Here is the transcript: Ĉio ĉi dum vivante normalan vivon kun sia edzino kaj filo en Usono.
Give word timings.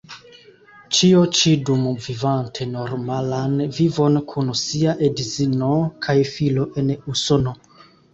Ĉio 0.99 1.17
ĉi 1.39 1.51
dum 1.69 1.83
vivante 2.05 2.65
normalan 2.69 3.53
vivon 3.79 4.17
kun 4.31 4.49
sia 4.61 4.95
edzino 5.09 5.69
kaj 6.07 6.17
filo 6.31 6.65
en 6.83 6.91
Usono. 7.15 7.55